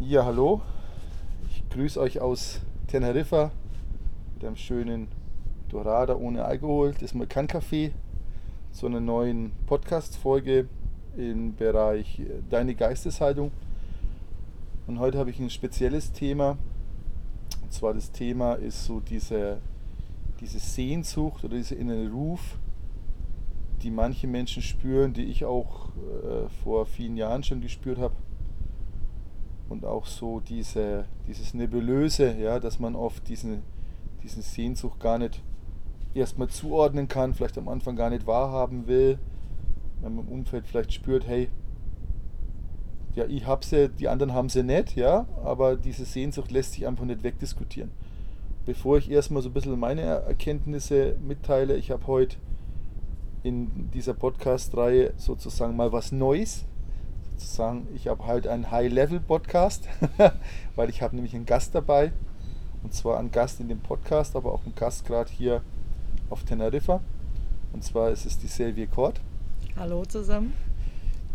[0.00, 0.62] Ja, hallo.
[1.50, 3.50] Ich grüße euch aus Teneriffa
[4.32, 5.08] mit einem schönen
[5.68, 7.90] Dorada ohne Alkohol, das Malkan-Café,
[8.70, 10.68] zu einer neuen Podcast-Folge
[11.16, 13.50] im Bereich Deine Geisteshaltung.
[14.86, 16.58] Und heute habe ich ein spezielles Thema.
[17.60, 19.58] Und zwar das Thema ist so diese,
[20.38, 22.56] diese Sehnsucht oder dieser innere Ruf,
[23.82, 28.14] die manche Menschen spüren, die ich auch äh, vor vielen Jahren schon gespürt habe.
[29.68, 33.62] Und auch so diese, dieses Nebulöse, ja, dass man oft diesen,
[34.22, 35.42] diesen Sehnsucht gar nicht
[36.14, 39.18] erstmal zuordnen kann, vielleicht am Anfang gar nicht wahrhaben will,
[40.00, 41.48] wenn man im Umfeld vielleicht spürt, hey,
[43.14, 46.86] ja, ich habe sie, die anderen haben sie nicht, ja, aber diese Sehnsucht lässt sich
[46.86, 47.90] einfach nicht wegdiskutieren.
[48.64, 52.36] Bevor ich erstmal so ein bisschen meine Erkenntnisse mitteile, ich habe heute
[53.42, 56.64] in dieser Podcast-Reihe sozusagen mal was Neues.
[57.38, 59.88] Sozusagen, ich habe halt einen High-Level-Podcast,
[60.74, 62.12] weil ich habe nämlich einen Gast dabei.
[62.82, 65.62] Und zwar einen Gast in dem Podcast, aber auch einen Gast gerade hier
[66.30, 67.00] auf Teneriffa.
[67.72, 69.20] Und zwar ist es die Selvi Kort.
[69.76, 70.52] Hallo zusammen.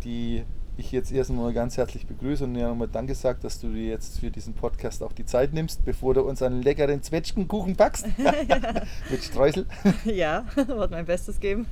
[0.03, 0.43] Die
[0.75, 4.19] ich jetzt erstmal ganz herzlich begrüße und dir nochmal Danke sagt, dass du dir jetzt
[4.19, 8.07] für diesen Podcast auch die Zeit nimmst, bevor du uns einen leckeren Zwetschgenkuchen backst.
[9.11, 9.65] Mit Streusel.
[10.05, 11.67] Ja, wird mein Bestes geben.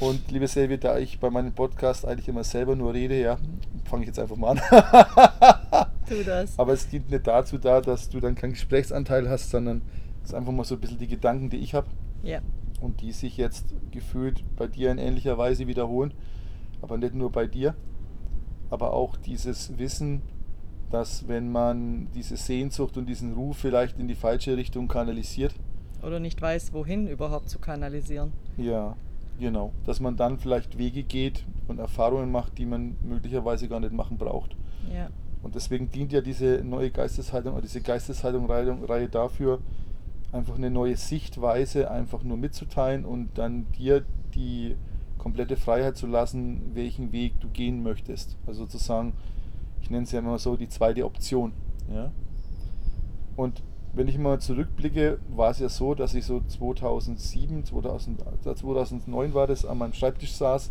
[0.00, 3.38] und liebe Selvi, da ich bei meinem Podcast eigentlich immer selber nur rede, ja,
[3.84, 5.88] fange ich jetzt einfach mal an.
[6.08, 6.58] tu das.
[6.58, 9.82] Aber es dient nicht dazu da, dass du dann keinen Gesprächsanteil hast, sondern
[10.22, 11.86] es ist einfach mal so ein bisschen die Gedanken, die ich habe.
[12.22, 12.40] Ja.
[12.80, 16.14] Und die sich jetzt gefühlt bei dir in ähnlicher Weise wiederholen
[16.84, 17.74] aber nicht nur bei dir,
[18.68, 20.20] aber auch dieses Wissen,
[20.90, 25.54] dass wenn man diese Sehnsucht und diesen Ruf vielleicht in die falsche Richtung kanalisiert.
[26.02, 28.32] Oder nicht weiß, wohin überhaupt zu kanalisieren.
[28.58, 28.96] Ja,
[29.40, 29.72] genau.
[29.86, 34.18] Dass man dann vielleicht Wege geht und Erfahrungen macht, die man möglicherweise gar nicht machen
[34.18, 34.54] braucht.
[34.92, 35.08] Ja.
[35.42, 39.60] Und deswegen dient ja diese neue Geisteshaltung oder diese Geisteshaltung-Reihe dafür,
[40.32, 44.76] einfach eine neue Sichtweise einfach nur mitzuteilen und dann dir die
[45.24, 48.36] komplette Freiheit zu lassen, welchen Weg du gehen möchtest.
[48.46, 49.14] Also sozusagen,
[49.80, 51.54] ich nenne es ja immer so, die zweite Option.
[51.90, 52.12] Ja?
[53.34, 53.62] Und
[53.94, 59.46] wenn ich mal zurückblicke, war es ja so, dass ich so 2007, 2000, 2009 war
[59.46, 60.70] das, an meinem Schreibtisch saß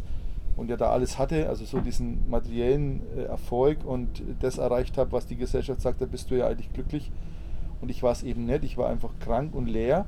[0.56, 5.14] und ja da alles hatte, also so diesen materiellen äh, Erfolg und das erreicht habe,
[5.14, 7.12] was die Gesellschaft sagt, da bist du ja eigentlich glücklich.
[7.82, 10.06] Und ich war es eben nicht, ich war einfach krank und leer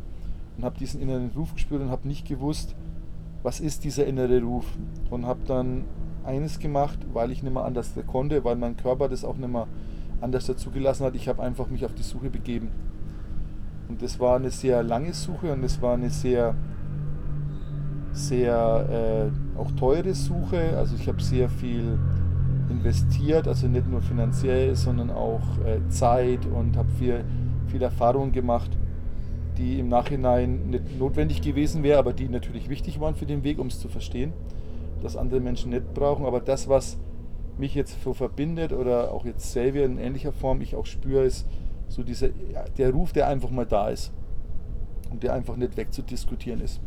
[0.56, 2.75] und habe diesen inneren Ruf gespürt und habe nicht gewusst,
[3.45, 4.66] was ist dieser innere Ruf?
[5.11, 5.85] Und habe dann
[6.23, 9.67] eines gemacht, weil ich nicht mehr anders konnte, weil mein Körper das auch nicht mehr
[10.19, 11.16] anders dazu gelassen hat.
[11.16, 12.69] Ich habe einfach mich auf die Suche begeben.
[13.88, 16.56] Und das war eine sehr lange Suche und es war eine sehr,
[18.13, 20.75] sehr äh, auch teure Suche.
[20.75, 22.00] Also ich habe sehr viel
[22.72, 27.23] investiert, also nicht nur finanziell, sondern auch äh, Zeit und habe viel,
[27.67, 28.75] viel Erfahrung gemacht
[29.57, 33.59] die im Nachhinein nicht notwendig gewesen wäre, aber die natürlich wichtig waren für den Weg,
[33.59, 34.33] um es zu verstehen,
[35.01, 36.25] dass andere Menschen nicht brauchen.
[36.25, 36.97] Aber das, was
[37.57, 41.47] mich jetzt so verbindet oder auch jetzt selber in ähnlicher Form ich auch spüre, ist
[41.88, 42.29] so dieser,
[42.77, 44.11] der Ruf, der einfach mal da ist
[45.11, 46.81] und der einfach nicht wegzudiskutieren ist.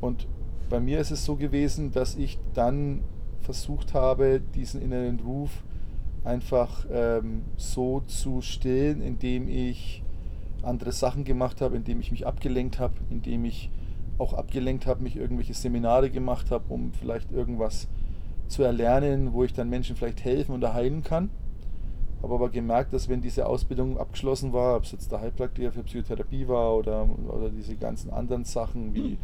[0.00, 0.26] Und
[0.68, 3.02] bei mir ist es so gewesen, dass ich dann
[3.40, 5.62] versucht habe, diesen inneren Ruf
[6.24, 10.02] einfach ähm, so zu stillen, indem ich
[10.66, 13.70] andere Sachen gemacht habe, indem ich mich abgelenkt habe, indem ich
[14.18, 17.88] auch abgelenkt habe, mich irgendwelche Seminare gemacht habe, um vielleicht irgendwas
[18.48, 21.30] zu erlernen, wo ich dann Menschen vielleicht helfen oder heilen kann.
[22.22, 25.82] Habe aber gemerkt, dass wenn diese Ausbildung abgeschlossen war, ob es jetzt der Heilpraktiker für
[25.82, 29.18] Psychotherapie war oder, oder diese ganzen anderen Sachen wie,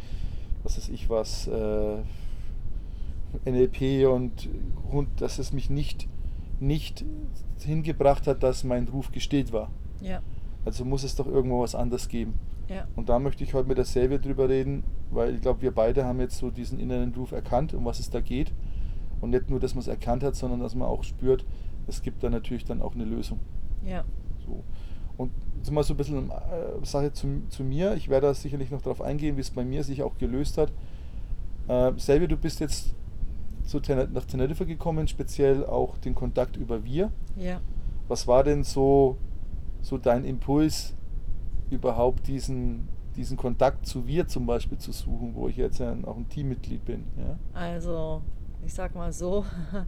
[0.63, 1.97] was weiß ich was, äh,
[3.45, 4.47] NLP und,
[4.91, 6.07] und dass es mich nicht,
[6.59, 7.03] nicht
[7.59, 9.71] hingebracht hat, dass mein Ruf gestillt war.
[10.01, 10.21] Ja.
[10.65, 12.35] Also muss es doch irgendwo was anderes geben.
[12.69, 12.87] Ja.
[12.95, 16.05] Und da möchte ich heute mit der Silvia drüber reden, weil ich glaube, wir beide
[16.05, 18.53] haben jetzt so diesen inneren Ruf erkannt, um was es da geht.
[19.19, 21.45] Und nicht nur, dass man es erkannt hat, sondern dass man auch spürt,
[21.87, 23.39] es gibt da natürlich dann auch eine Lösung.
[23.85, 24.03] Ja.
[24.45, 24.63] So.
[25.17, 27.93] Und jetzt mal so ein bisschen äh, Sache zu, zu mir.
[27.95, 30.71] Ich werde da sicherlich noch darauf eingehen, wie es bei mir sich auch gelöst hat.
[31.67, 32.93] Äh, Silvia, du bist jetzt
[33.65, 37.11] zu Tener nach Teneriffa gekommen, speziell auch den Kontakt über wir.
[37.37, 37.61] Ja.
[38.07, 39.17] Was war denn so
[39.83, 40.95] so dein Impuls,
[41.69, 46.27] überhaupt diesen, diesen Kontakt zu wir zum Beispiel zu suchen, wo ich jetzt auch ein
[46.29, 47.03] Teammitglied bin?
[47.17, 47.37] Ja?
[47.53, 48.21] Also,
[48.65, 49.45] ich sag mal so,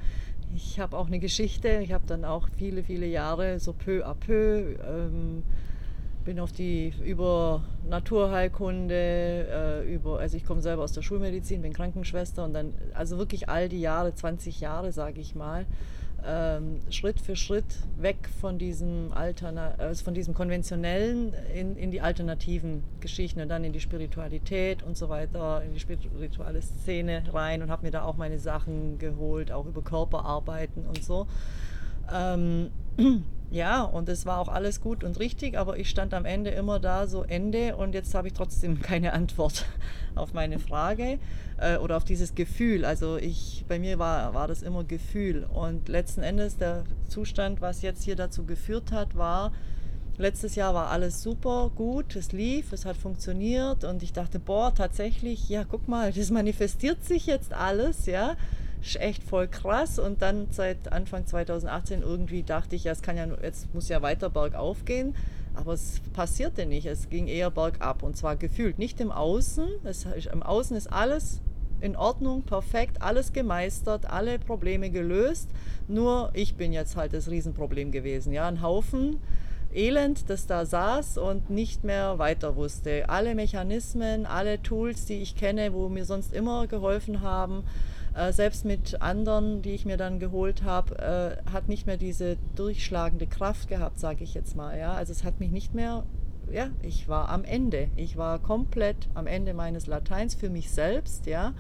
[0.56, 1.80] ich habe auch eine Geschichte.
[1.82, 4.76] Ich habe dann auch viele, viele Jahre so peu à peu.
[4.86, 5.44] Ähm,
[6.26, 8.96] bin auf die über Naturheilkunde,
[9.86, 13.48] äh, über, also ich komme selber aus der Schulmedizin, bin Krankenschwester und dann, also wirklich
[13.48, 15.68] all die Jahre, 20 Jahre sage ich mal,
[16.28, 17.66] ähm, Schritt für Schritt
[17.98, 23.64] weg von diesem, Alterna also von diesem konventionellen in, in die alternativen Geschichten und dann
[23.64, 28.04] in die Spiritualität und so weiter, in die spirituelle Szene rein und habe mir da
[28.04, 31.28] auch meine Sachen geholt, auch über Körperarbeiten und so.
[32.12, 32.72] Ähm,
[33.52, 36.80] ja, und es war auch alles gut und richtig, aber ich stand am Ende immer
[36.80, 39.66] da, so Ende, und jetzt habe ich trotzdem keine Antwort
[40.16, 41.20] auf meine Frage
[41.58, 42.86] äh, oder auf dieses Gefühl.
[42.86, 45.46] Also ich, bei mir war, war das immer Gefühl.
[45.54, 49.52] Und letzten Endes der Zustand, was jetzt hier dazu geführt hat, war,
[50.18, 54.74] letztes Jahr war alles super gut, es lief, es hat funktioniert und ich dachte, boah,
[54.74, 58.36] tatsächlich, ja, guck mal, das manifestiert sich jetzt alles, ja
[58.88, 60.00] ist echt voll krass.
[60.00, 64.02] Und dann seit Anfang 2018 irgendwie dachte ich, ja, es kann ja, jetzt muss ja
[64.02, 65.16] weiter bergauf gehen.
[65.54, 66.86] Aber es passierte nicht.
[66.86, 68.78] Es ging eher bergab und zwar gefühlt.
[68.78, 69.68] Nicht im Außen.
[69.84, 71.42] Es, Im Außen ist alles
[71.82, 75.50] in Ordnung, perfekt, alles gemeistert, alle Probleme gelöst.
[75.88, 78.34] Nur ich bin jetzt halt das Riesenproblem gewesen.
[78.34, 79.20] Ja, ein Haufen
[79.76, 83.10] Elend, das da saß und nicht mehr weiter wusste.
[83.10, 87.64] Alle Mechanismen, alle Tools, die ich kenne, wo mir sonst immer geholfen haben,
[88.16, 90.98] äh, selbst mit anderen, die ich mir dann geholt habe,
[91.46, 94.78] äh, hat nicht mehr diese durchschlagende Kraft gehabt, sage ich jetzt mal.
[94.78, 94.94] Ja?
[94.94, 96.04] Also es hat mich nicht mehr,
[96.52, 97.90] ja, ich war am Ende.
[97.96, 101.54] Ich war komplett am Ende meines Lateins für mich selbst, ja.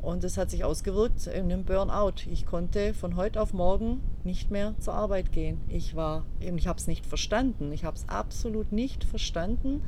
[0.00, 2.26] Und es hat sich ausgewirkt in einem Burnout.
[2.28, 5.60] Ich konnte von heute auf morgen nicht mehr zur Arbeit gehen.
[5.68, 7.70] Ich war, ich habe es nicht verstanden.
[7.70, 9.80] Ich habe es absolut nicht verstanden.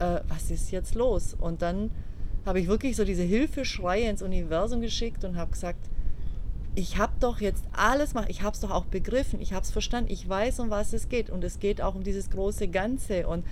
[0.00, 1.32] Äh, was ist jetzt los?
[1.32, 1.92] Und dann
[2.46, 5.88] habe ich wirklich so diese Hilfeschreie ins Universum geschickt und habe gesagt,
[6.74, 9.70] ich habe doch jetzt alles gemacht, ich habe es doch auch begriffen, ich habe es
[9.70, 13.26] verstanden, ich weiß, um was es geht und es geht auch um dieses große Ganze.
[13.26, 13.44] Und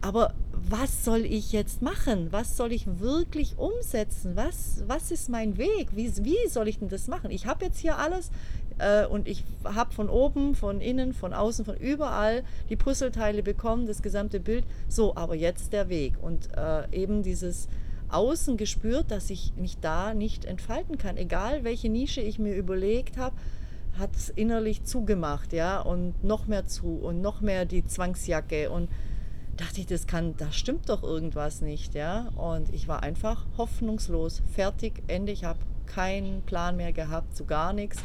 [0.00, 2.28] aber was soll ich jetzt machen?
[2.30, 4.34] Was soll ich wirklich umsetzen?
[4.34, 5.88] Was, was ist mein Weg?
[5.94, 7.30] Wie, wie soll ich denn das machen?
[7.30, 8.30] Ich habe jetzt hier alles
[8.78, 13.86] äh, und ich habe von oben, von innen, von außen, von überall die Puzzleteile bekommen,
[13.86, 14.64] das gesamte Bild.
[14.88, 17.68] So, aber jetzt der Weg und äh, eben dieses
[18.12, 21.16] außen gespürt, dass ich mich da nicht entfalten kann.
[21.16, 23.36] Egal welche Nische ich mir überlegt habe,
[23.98, 28.88] hat es innerlich zugemacht, ja, und noch mehr zu und noch mehr die Zwangsjacke und
[29.56, 32.28] dachte ich, das kann, da stimmt doch irgendwas nicht, ja.
[32.36, 35.32] Und ich war einfach hoffnungslos, fertig, Ende.
[35.32, 37.98] Ich habe keinen Plan mehr gehabt, zu gar nichts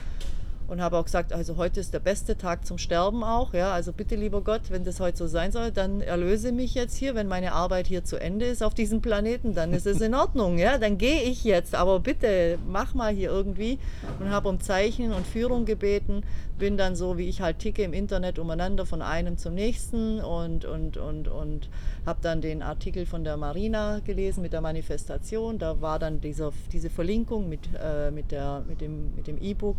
[0.68, 3.54] und habe auch gesagt, also heute ist der beste Tag zum Sterben auch.
[3.54, 6.96] Ja, also bitte, lieber Gott, wenn das heute so sein soll, dann erlöse mich jetzt
[6.96, 7.16] hier.
[7.16, 10.58] Wenn meine Arbeit hier zu Ende ist auf diesem Planeten, dann ist es in Ordnung.
[10.58, 11.76] Ja, dann gehe ich jetzt.
[11.76, 13.80] Aber bitte mach mal hier irgendwie.
[14.20, 16.24] Und habe um Zeichen und Führung gebeten.
[16.58, 20.64] Bin dann so, wie ich halt ticke im Internet umeinander von einem zum nächsten und,
[20.64, 21.70] und, und, und
[22.06, 25.60] habe dann den Artikel von der Marina gelesen mit der Manifestation.
[25.60, 29.78] Da war dann dieser, diese Verlinkung mit, äh, mit, der, mit dem mit dem E-Book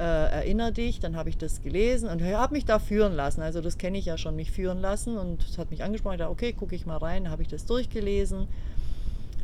[0.00, 3.42] äh, erinner dich, dann habe ich das gelesen und habe mich da führen lassen.
[3.42, 6.14] Also das kenne ich ja schon, mich führen lassen und es hat mich angesprochen.
[6.14, 8.48] Ich dachte, okay, gucke ich mal rein, habe ich das durchgelesen,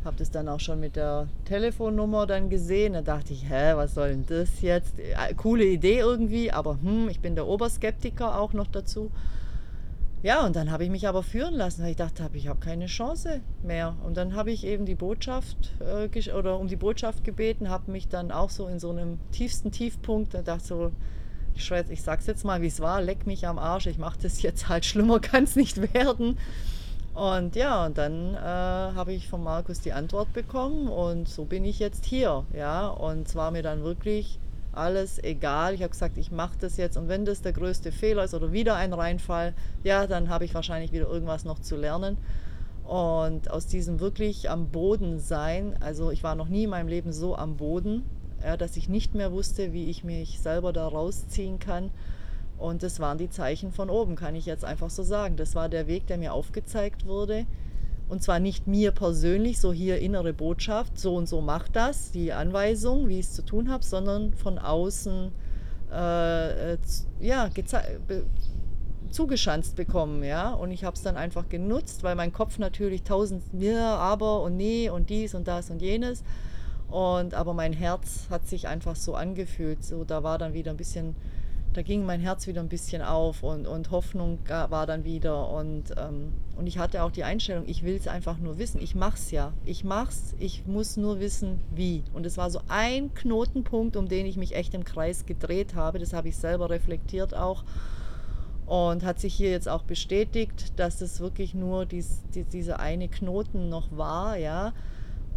[0.03, 2.93] habe das dann auch schon mit der Telefonnummer dann gesehen.
[2.93, 4.97] Da dachte ich, hä, was soll denn das jetzt?
[4.97, 9.11] Äh, coole Idee irgendwie, aber hm, ich bin der Oberskeptiker auch noch dazu.
[10.23, 12.87] Ja, und dann habe ich mich aber führen lassen, weil ich dachte, ich habe keine
[12.87, 13.95] Chance mehr.
[14.03, 18.07] Und dann habe ich eben die Botschaft äh, oder um die Botschaft gebeten, habe mich
[18.07, 20.91] dann auch so in so einem tiefsten Tiefpunkt, da dachte so,
[21.55, 24.41] ich, ich sag's jetzt mal, wie es war, leck mich am Arsch, ich mache das
[24.41, 26.37] jetzt halt, schlimmer kann es nicht werden.
[27.13, 31.65] Und ja, und dann äh, habe ich von Markus die Antwort bekommen und so bin
[31.65, 32.87] ich jetzt hier, ja.
[32.87, 34.39] Und zwar mir dann wirklich
[34.71, 35.73] alles egal.
[35.73, 38.51] Ich habe gesagt, ich mache das jetzt und wenn das der größte Fehler ist oder
[38.51, 42.17] wieder ein Reinfall, ja, dann habe ich wahrscheinlich wieder irgendwas noch zu lernen.
[42.85, 47.11] Und aus diesem wirklich am Boden sein, also ich war noch nie in meinem Leben
[47.11, 48.03] so am Boden,
[48.41, 51.91] ja, dass ich nicht mehr wusste, wie ich mich selber da rausziehen kann.
[52.57, 55.35] Und das waren die Zeichen von oben, kann ich jetzt einfach so sagen.
[55.35, 57.45] Das war der Weg, der mir aufgezeigt wurde.
[58.09, 62.31] Und zwar nicht mir persönlich, so hier innere Botschaft, so und so macht das, die
[62.31, 65.31] Anweisung, wie ich es zu tun habe, sondern von außen
[65.91, 66.77] äh, äh
[67.19, 67.49] ja,
[69.11, 70.23] zugeschanzt bekommen.
[70.23, 70.51] Ja?
[70.51, 74.55] Und ich habe es dann einfach genutzt, weil mein Kopf natürlich tausend ja, aber und
[74.55, 76.23] nee und dies und das und jenes.
[76.89, 79.83] Und aber mein Herz hat sich einfach so angefühlt.
[79.83, 81.15] So, da war dann wieder ein bisschen
[81.77, 85.47] da ging mein Herz wieder ein bisschen auf und, und Hoffnung war dann wieder.
[85.47, 88.81] Und, ähm, und ich hatte auch die Einstellung, ich will es einfach nur wissen.
[88.81, 89.53] Ich mach's ja.
[89.63, 92.03] Ich mach's, ich muss nur wissen, wie.
[92.15, 95.99] Und es war so ein Knotenpunkt, um den ich mich echt im Kreis gedreht habe.
[95.99, 97.63] Das habe ich selber reflektiert auch.
[98.65, 103.07] Und hat sich hier jetzt auch bestätigt, dass es wirklich nur dies, die, dieser eine
[103.07, 104.73] Knoten noch war, ja.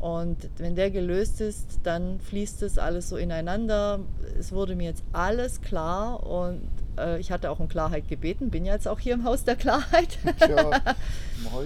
[0.00, 4.00] Und wenn der gelöst ist, dann fließt es alles so ineinander.
[4.38, 6.62] Es wurde mir jetzt alles klar und
[6.99, 9.57] äh, ich hatte auch um Klarheit gebeten, bin ja jetzt auch hier im Haus der
[9.57, 10.19] Klarheit.
[10.40, 10.71] Ja,
[11.52, 11.64] moi.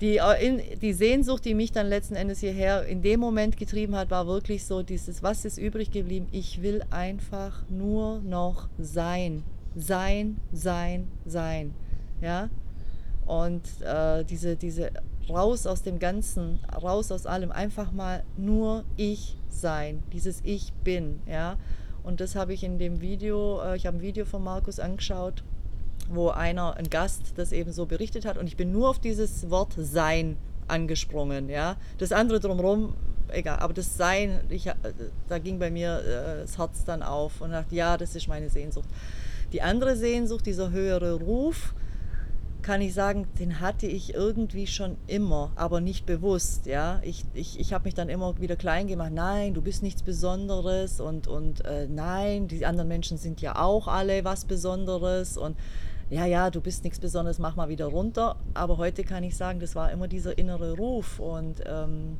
[0.00, 4.10] Die, äh, die Sehnsucht, die mich dann letzten Endes hierher in dem Moment getrieben hat,
[4.10, 6.26] war wirklich so dieses, was ist übrig geblieben?
[6.32, 9.44] Ich will einfach nur noch sein.
[9.76, 11.72] Sein, sein, sein.
[12.20, 12.50] Ja?
[13.26, 14.90] Und äh, diese, diese
[15.30, 21.20] raus aus dem Ganzen, raus aus allem, einfach mal nur ich sein, dieses Ich bin,
[21.26, 21.56] ja.
[22.02, 25.44] Und das habe ich in dem Video, äh, ich habe ein Video von Markus angeschaut,
[26.08, 29.50] wo einer, ein Gast, das eben so berichtet hat und ich bin nur auf dieses
[29.50, 31.76] Wort Sein angesprungen, ja.
[31.98, 32.94] Das andere drumherum,
[33.28, 34.74] egal, aber das Sein, ich, äh,
[35.28, 38.48] da ging bei mir äh, das Herz dann auf und dachte, ja, das ist meine
[38.48, 38.88] Sehnsucht.
[39.52, 41.74] Die andere Sehnsucht, dieser höhere Ruf,
[42.62, 46.66] kann ich sagen, den hatte ich irgendwie schon immer, aber nicht bewusst.
[46.66, 47.00] Ja?
[47.02, 51.00] Ich, ich, ich habe mich dann immer wieder klein gemacht, nein, du bist nichts Besonderes
[51.00, 55.56] und, und äh, nein, die anderen Menschen sind ja auch alle was Besonderes und
[56.10, 58.36] ja, ja, du bist nichts Besonderes, mach mal wieder runter.
[58.52, 62.18] Aber heute kann ich sagen, das war immer dieser innere Ruf und ähm,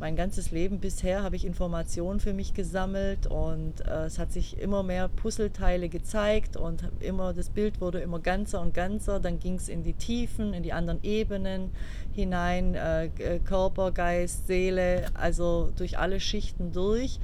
[0.00, 4.60] mein ganzes Leben bisher habe ich Informationen für mich gesammelt und äh, es hat sich
[4.60, 9.18] immer mehr Puzzleteile gezeigt und immer das Bild wurde immer ganzer und ganzer.
[9.18, 11.70] Dann ging es in die Tiefen, in die anderen Ebenen
[12.12, 13.10] hinein, äh,
[13.44, 17.18] Körper, Geist, Seele, also durch alle Schichten durch.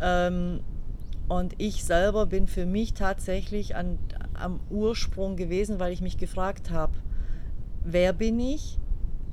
[0.00, 0.60] Ähm,
[1.28, 3.98] und ich selber bin für mich tatsächlich an,
[4.34, 6.94] am Ursprung gewesen, weil ich mich gefragt habe,
[7.84, 8.78] wer bin ich?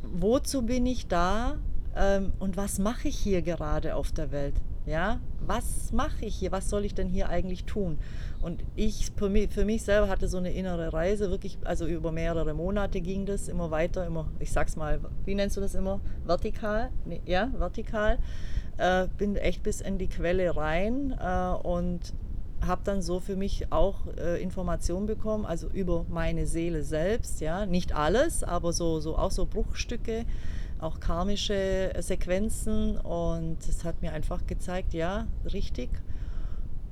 [0.03, 1.57] Wozu bin ich da?
[1.99, 4.55] Ähm, und was mache ich hier gerade auf der Welt?
[4.85, 6.51] Ja, was mache ich hier?
[6.51, 7.99] Was soll ich denn hier eigentlich tun?
[8.41, 12.11] Und ich für mich, für mich selber hatte so eine innere Reise, wirklich, also über
[12.11, 15.99] mehrere Monate ging das immer weiter, immer, ich sag's mal, wie nennst du das immer?
[16.25, 16.89] Vertikal?
[17.05, 18.17] Nee, ja, vertikal.
[18.77, 22.13] Äh, bin echt bis in die Quelle rein äh, und
[22.65, 27.65] habe dann so für mich auch äh, Informationen bekommen, also über meine Seele selbst, ja,
[27.65, 30.25] nicht alles, aber so, so auch so Bruchstücke
[30.79, 35.89] auch karmische Sequenzen und es hat mir einfach gezeigt, ja, richtig.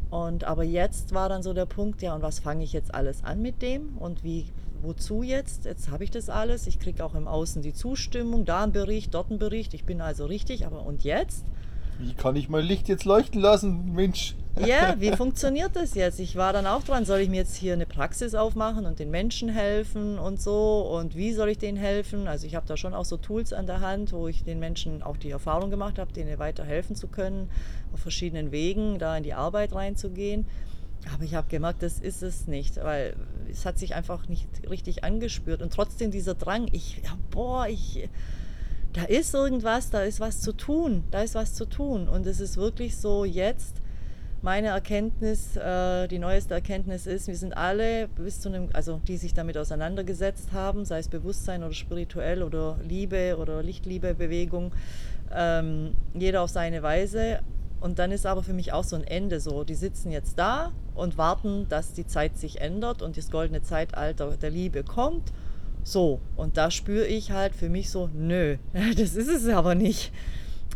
[0.10, 3.24] Und aber jetzt war dann so der Punkt, ja, und was fange ich jetzt alles
[3.24, 4.46] an mit dem und wie,
[4.82, 5.66] wozu jetzt?
[5.66, 9.14] Jetzt habe ich das alles, ich kriege auch im Außen die Zustimmung, da ein Bericht,
[9.14, 11.46] dort ein Bericht, ich bin also richtig, aber und jetzt?
[12.00, 14.36] Wie kann ich mein Licht jetzt leuchten lassen, Mensch?
[14.66, 16.20] Ja, wie funktioniert das jetzt?
[16.20, 19.12] Ich war dann auch dran, soll ich mir jetzt hier eine Praxis aufmachen und den
[19.12, 20.82] Menschen helfen und so?
[20.82, 22.28] Und wie soll ich denen helfen?
[22.28, 25.04] Also ich habe da schon auch so Tools an der Hand, wo ich den Menschen
[25.04, 27.50] auch die Erfahrung gemacht habe, denen weiter helfen zu können,
[27.94, 30.46] auf verschiedenen Wegen da in die Arbeit reinzugehen.
[31.14, 33.16] Aber ich habe gemerkt, das ist es nicht, weil
[33.50, 35.62] es hat sich einfach nicht richtig angespürt.
[35.62, 38.10] Und trotzdem dieser Drang, ich, ja, boah, ich,
[38.94, 42.10] da ist irgendwas, da ist was zu tun, da ist was zu tun.
[42.10, 43.82] Und es ist wirklich so jetzt,
[44.42, 49.18] meine Erkenntnis, äh, die neueste Erkenntnis ist, wir sind alle bis zu einem, also die
[49.18, 54.72] sich damit auseinandergesetzt haben, sei es Bewusstsein oder spirituell oder Liebe oder Lichtliebe-Bewegung,
[55.34, 57.40] ähm, jeder auf seine Weise.
[57.80, 59.64] Und dann ist aber für mich auch so ein Ende so.
[59.64, 64.36] Die sitzen jetzt da und warten, dass die Zeit sich ändert und das goldene Zeitalter
[64.38, 65.32] der Liebe kommt.
[65.84, 68.58] So, und da spüre ich halt für mich so, nö,
[68.98, 70.12] das ist es aber nicht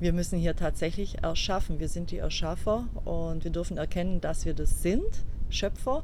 [0.01, 1.79] wir müssen hier tatsächlich erschaffen.
[1.79, 6.03] Wir sind die Erschaffer und wir dürfen erkennen, dass wir das sind, Schöpfer.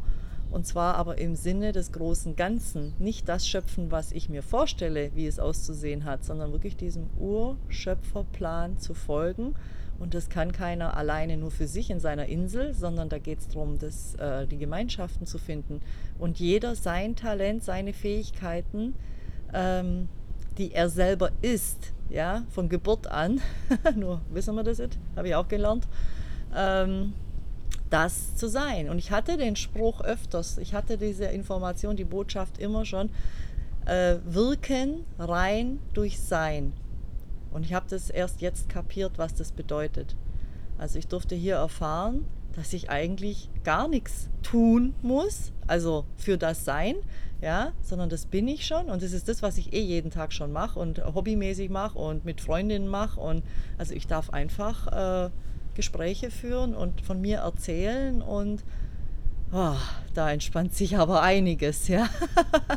[0.51, 2.93] Und zwar aber im Sinne des großen Ganzen.
[2.99, 8.77] Nicht das Schöpfen, was ich mir vorstelle, wie es auszusehen hat, sondern wirklich diesem Urschöpferplan
[8.77, 9.55] zu folgen.
[9.97, 13.47] Und das kann keiner alleine nur für sich in seiner Insel, sondern da geht es
[13.47, 15.81] darum, das, äh, die Gemeinschaften zu finden.
[16.19, 18.93] Und jeder sein Talent, seine Fähigkeiten,
[19.55, 20.07] ähm,
[20.59, 23.41] die er selber ist, ja, von Geburt an,
[23.95, 25.87] nur wissen wir das nicht, habe ich auch gelernt,
[26.55, 27.13] ähm,
[27.89, 28.89] das zu sein.
[28.89, 33.09] Und ich hatte den Spruch öfters, ich hatte diese Information, die Botschaft immer schon,
[33.85, 36.73] äh, wirken rein durch Sein.
[37.51, 40.15] Und ich habe das erst jetzt kapiert, was das bedeutet.
[40.77, 42.25] Also ich durfte hier erfahren,
[42.57, 46.95] dass ich eigentlich gar nichts tun muss, also für das Sein,
[47.39, 50.33] ja, sondern das bin ich schon und das ist das, was ich eh jeden Tag
[50.33, 53.43] schon mache und hobbymäßig mache und mit Freundinnen mache und
[53.77, 54.87] also ich darf einfach
[55.27, 55.29] äh,
[55.75, 58.63] Gespräche führen und von mir erzählen und
[59.53, 59.75] oh,
[60.15, 62.09] da entspannt sich aber einiges, ja.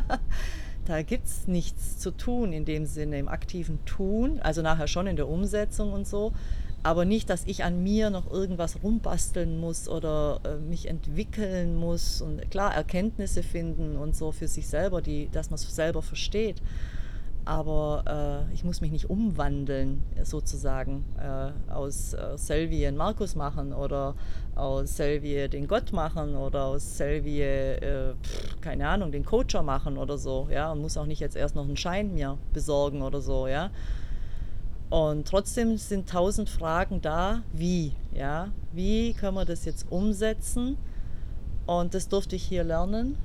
[0.85, 5.07] da gibt es nichts zu tun in dem Sinne, im aktiven Tun, also nachher schon
[5.07, 6.33] in der Umsetzung und so,
[6.83, 12.21] aber nicht, dass ich an mir noch irgendwas rumbasteln muss oder äh, mich entwickeln muss
[12.21, 16.61] und klar Erkenntnisse finden und so für sich selber, die, dass man es selber versteht.
[17.45, 23.73] aber äh, ich muss mich nicht umwandeln, sozusagen, äh, aus äh, Selvi einen Markus machen
[23.73, 24.15] oder
[24.55, 29.97] aus Selvi den Gott machen oder aus Selvi, äh, pff, keine Ahnung, den Coacher machen
[29.97, 33.21] oder so, ja, und muss auch nicht jetzt erst noch einen Schein mir besorgen oder
[33.21, 33.71] so, ja.
[34.91, 40.77] Und trotzdem sind tausend Fragen da, wie, ja, wie können wir das jetzt umsetzen?
[41.65, 43.17] Und das durfte ich hier lernen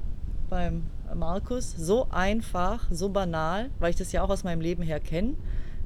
[0.49, 1.75] beim Markus.
[1.77, 5.35] So einfach, so banal, weil ich das ja auch aus meinem Leben her kenne.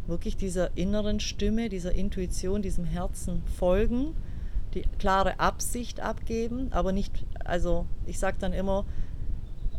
[0.06, 4.14] Wirklich dieser inneren Stimme, dieser Intuition, diesem Herzen folgen,
[4.74, 8.84] die klare Absicht abgeben, aber nicht, also ich sage dann immer,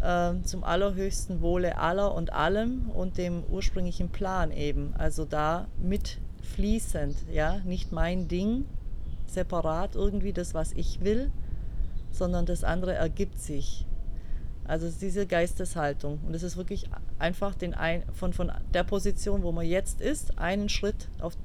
[0.02, 4.94] äh, zum allerhöchsten Wohle aller und allem und dem ursprünglichen Plan eben.
[4.98, 8.66] Also da mitfließend, ja, nicht mein Ding,
[9.28, 11.32] separat irgendwie das, was ich will,
[12.12, 13.86] sondern das andere ergibt sich.
[14.66, 16.20] Also diese Geisteshaltung.
[16.26, 16.90] Und es ist wirklich
[17.20, 21.38] einfach den ein, von, von der Position, wo man jetzt ist, einen Schritt auf,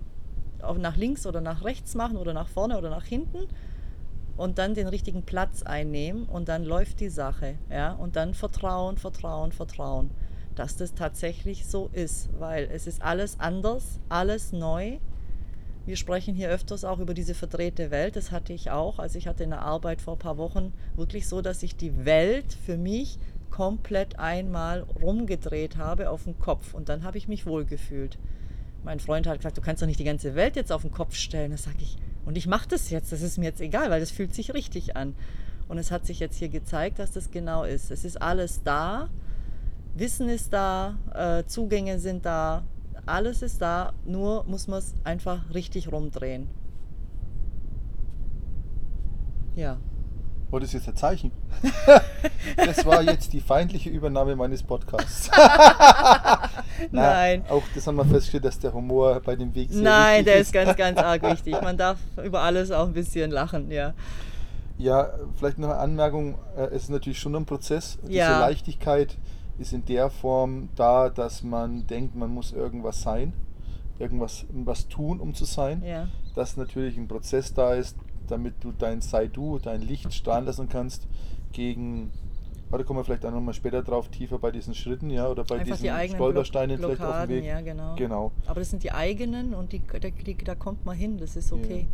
[0.61, 3.47] auf nach links oder nach rechts machen oder nach vorne oder nach hinten
[4.37, 7.55] und dann den richtigen Platz einnehmen und dann läuft die Sache.
[7.71, 7.93] Ja?
[7.93, 10.11] Und dann Vertrauen, Vertrauen, Vertrauen,
[10.55, 14.99] dass das tatsächlich so ist, weil es ist alles anders, alles neu
[15.87, 18.17] wir sprechen hier öfters auch über diese verdrehte Welt.
[18.17, 18.99] Das hatte ich auch.
[18.99, 22.05] Also ich hatte in der Arbeit vor ein paar Wochen wirklich so, dass ich die
[22.05, 26.75] Welt für mich komplett einmal rumgedreht habe auf den Kopf.
[26.75, 28.19] Und dann habe ich mich wohlgefühlt.
[28.83, 31.15] Mein Freund hat gesagt, du kannst doch nicht die ganze Welt jetzt auf den Kopf
[31.15, 31.53] stellen.
[31.53, 31.97] Das sage ich.
[32.27, 33.13] Und ich mache das jetzt.
[33.13, 35.15] Das ist mir jetzt egal, weil das fühlt sich richtig an.
[35.69, 37.91] Und es hat sich jetzt hier gezeigt, dass das genau ist.
[37.91, 39.09] Es ist alles da.
[39.95, 42.65] Wissen ist da, äh, Zugänge sind da,
[43.07, 46.49] alles ist da, nur muss man es einfach richtig rumdrehen.
[49.55, 49.79] Ja.
[50.51, 51.33] War das jetzt ein Zeichen?
[52.57, 55.29] das war jetzt die feindliche Übernahme meines Podcasts.
[56.93, 57.45] Nein.
[57.49, 60.49] Auch das haben wir festgestellt, dass der Humor bei dem Weg sehr Nein, der ist.
[60.49, 61.61] ist ganz, ganz arg wichtig.
[61.63, 63.95] Man darf über alles auch ein bisschen lachen, ja.
[64.79, 66.37] Ja, vielleicht noch eine Anmerkung.
[66.57, 67.99] Äh, es ist natürlich schon ein Prozess.
[68.03, 68.39] Diese Ja.
[68.41, 69.17] Leichtigkeit
[69.59, 73.33] ist in der Form da, dass man denkt, man muss irgendwas sein,
[73.99, 75.83] irgendwas was tun, um zu sein.
[75.85, 76.09] ja.
[76.35, 77.97] Dass natürlich ein Prozess da ist,
[78.31, 81.07] damit du dein Sei Du, dein Licht strahlen lassen kannst
[81.53, 82.11] gegen,
[82.71, 85.61] da kommen wir vielleicht auch nochmal später drauf, tiefer bei diesen Schritten, ja, oder bei
[85.61, 87.45] Einfach diesen die Stolpersteinen Block- vielleicht auf dem Weg.
[87.45, 87.95] ja, genau.
[87.97, 88.33] Genau.
[88.47, 91.53] Aber das sind die eigenen und die, da, die, da kommt man hin, das ist
[91.53, 91.87] okay.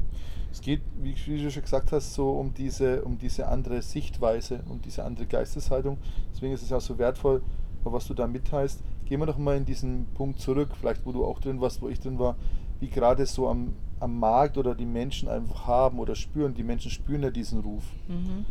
[0.51, 4.61] Es geht, wie, wie du schon gesagt hast, so um diese, um diese andere Sichtweise,
[4.69, 5.97] um diese andere Geisteshaltung.
[6.35, 7.43] Deswegen ist es auch so wertvoll,
[7.85, 8.81] was du da mitteilst.
[9.07, 11.89] Gehen wir doch mal in diesen Punkt zurück, vielleicht wo du auch drin warst, wo
[11.89, 12.37] ich drin war,
[12.81, 16.55] wie gerade so am, am Markt oder die Menschen einfach haben oder spüren.
[16.55, 17.85] Die Menschen spüren ja diesen Ruf.
[18.09, 18.45] Mhm.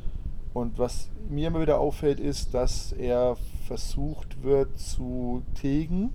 [0.54, 3.38] Und was mir immer wieder auffällt, ist, dass er
[3.68, 6.10] versucht wird zu tilgen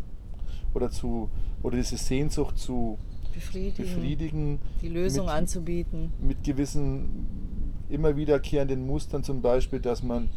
[0.74, 1.30] oder, zu,
[1.62, 2.98] oder diese Sehnsucht zu
[3.32, 4.58] Befriedigen, befriedigen.
[4.82, 6.12] die Lösung mit- anzubieten.
[6.20, 7.26] mit gewissen
[7.88, 10.28] immer wiederkehrenden Mustern, zum Beispiel, dass man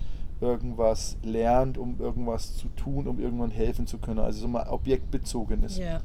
[0.41, 4.19] irgendwas lernt, um irgendwas zu tun, um irgendwann helfen zu können.
[4.19, 5.77] Also so mal objektbezogen ist.
[5.77, 5.99] Ja.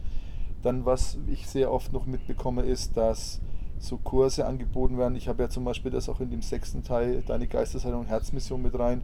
[0.64, 3.40] Dann, was ich sehr oft noch mitbekomme, ist, dass
[3.79, 5.14] so Kurse angeboten werden.
[5.14, 8.79] Ich habe ja zum Beispiel das auch in dem sechsten Teil, deine Geisteshaltung Herzmission mit
[8.79, 9.03] rein,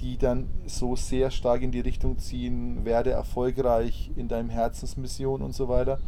[0.00, 5.54] die dann so sehr stark in die Richtung ziehen, werde erfolgreich in deinem Herzensmission und
[5.54, 5.98] so weiter.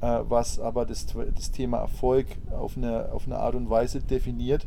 [0.00, 4.66] Äh, was aber das, das Thema Erfolg auf eine, auf eine Art und Weise definiert,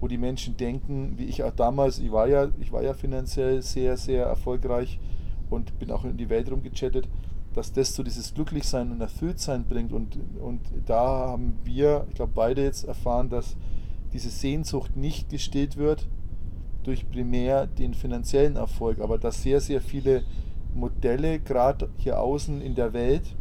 [0.00, 3.62] wo die Menschen denken, wie ich auch damals, ich war ja, ich war ja finanziell
[3.62, 4.98] sehr, sehr erfolgreich
[5.50, 7.08] und bin auch in die Welt rumgechattet,
[7.54, 9.92] dass das so dieses Glücklichsein und Erfülltsein bringt.
[9.92, 13.56] Und, und da haben wir, ich glaube, beide jetzt erfahren, dass
[14.12, 16.08] diese Sehnsucht nicht gestillt wird
[16.82, 20.22] durch primär den finanziellen Erfolg, aber dass sehr, sehr viele
[20.74, 23.34] Modelle, gerade hier außen in der Welt,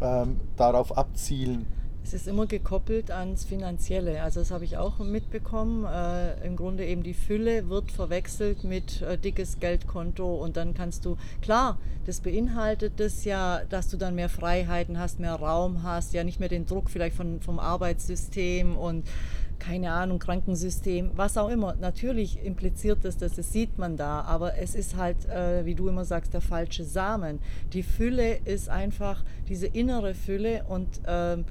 [0.00, 1.66] ähm, darauf abzielen.
[2.08, 4.22] Es ist immer gekoppelt ans Finanzielle.
[4.22, 5.84] Also das habe ich auch mitbekommen.
[5.84, 11.04] Äh, Im Grunde eben die Fülle wird verwechselt mit äh, dickes Geldkonto und dann kannst
[11.04, 16.14] du, klar, das beinhaltet das ja, dass du dann mehr Freiheiten hast, mehr Raum hast,
[16.14, 19.06] ja nicht mehr den Druck vielleicht von, vom Arbeitssystem und
[19.58, 21.74] keine Ahnung, Krankensystem, was auch immer.
[21.78, 25.88] Natürlich impliziert das, das, das sieht man da, aber es ist halt, äh, wie du
[25.88, 27.38] immer sagst, der falsche Samen.
[27.74, 31.44] Die Fülle ist einfach diese innere Fülle und ähm,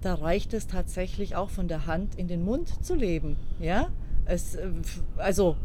[0.00, 3.36] da reicht es tatsächlich auch von der Hand in den Mund zu leben.
[3.60, 3.88] Ja,
[4.24, 4.68] es, äh,
[5.16, 5.56] also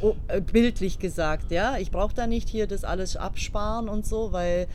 [0.00, 0.14] oh,
[0.52, 4.66] bildlich gesagt, ja, ich brauche da nicht hier das alles absparen und so, weil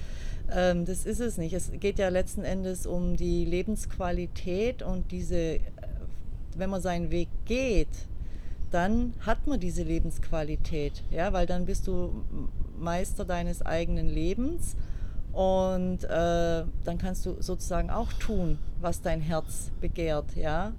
[0.51, 1.53] ähm, das ist es nicht.
[1.53, 5.59] Es geht ja letzten Endes um die Lebensqualität und diese, äh,
[6.55, 7.87] wenn man seinen Weg geht,
[8.71, 12.23] dann hat man diese Lebensqualität, ja, weil dann bist du
[12.77, 14.75] Meister deines eigenen Lebens
[15.31, 20.73] und äh, dann kannst du sozusagen auch tun, was dein Herz begehrt, ja.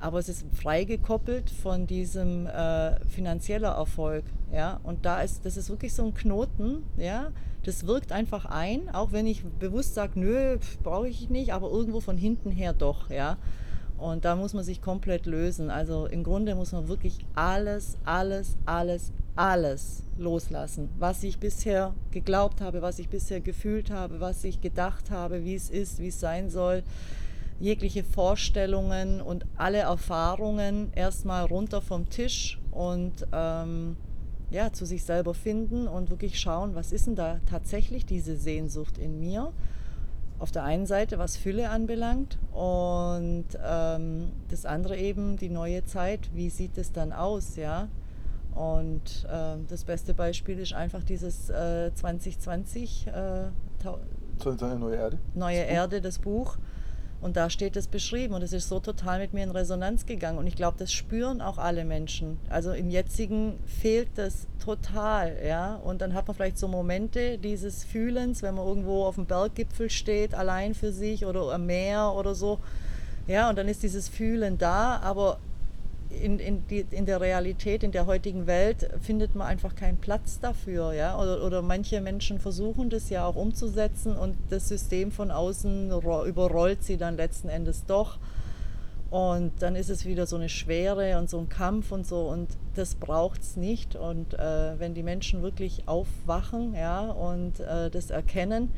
[0.00, 4.80] Aber es ist freigekoppelt von diesem äh, finanzieller Erfolg, ja.
[4.84, 7.32] Und da ist, das ist wirklich so ein Knoten, ja.
[7.64, 12.00] Das wirkt einfach ein, auch wenn ich bewusst sage, nö, brauche ich nicht, aber irgendwo
[12.00, 13.36] von hinten her doch, ja.
[13.98, 15.70] Und da muss man sich komplett lösen.
[15.70, 22.60] Also im Grunde muss man wirklich alles, alles, alles, alles loslassen, was ich bisher geglaubt
[22.60, 26.20] habe, was ich bisher gefühlt habe, was ich gedacht habe, wie es ist, wie es
[26.20, 26.82] sein soll.
[27.60, 33.96] Jegliche Vorstellungen und alle Erfahrungen erstmal runter vom Tisch und ähm,
[34.50, 38.96] ja, zu sich selber finden und wirklich schauen, was ist denn da tatsächlich diese Sehnsucht
[38.96, 39.52] in mir
[40.38, 46.30] auf der einen Seite, was Fülle anbelangt und ähm, das andere eben die neue Zeit,
[46.34, 47.88] wie sieht es dann aus, ja?
[48.54, 53.10] Und äh, das beste Beispiel ist einfach dieses äh, 2020 äh,
[54.78, 55.18] Neue Erde.
[55.34, 56.56] Neue das Erde, das Buch.
[57.20, 60.38] Und da steht es beschrieben und es ist so total mit mir in Resonanz gegangen.
[60.38, 62.38] Und ich glaube, das spüren auch alle Menschen.
[62.48, 65.76] Also im jetzigen fehlt das total, ja.
[65.76, 69.90] Und dann hat man vielleicht so Momente dieses Fühlens, wenn man irgendwo auf dem Berggipfel
[69.90, 72.60] steht, allein für sich oder am Meer oder so.
[73.26, 75.38] Ja, und dann ist dieses Fühlen da, aber
[76.10, 80.40] in, in, die, in der Realität, in der heutigen Welt findet man einfach keinen Platz
[80.40, 80.92] dafür.
[80.92, 81.20] Ja?
[81.20, 86.82] Oder, oder manche Menschen versuchen das ja auch umzusetzen und das System von außen überrollt
[86.82, 88.18] sie dann letzten Endes doch.
[89.10, 92.28] Und dann ist es wieder so eine Schwere und so ein Kampf und so.
[92.28, 93.96] Und das braucht es nicht.
[93.96, 98.70] Und äh, wenn die Menschen wirklich aufwachen ja, und äh, das erkennen,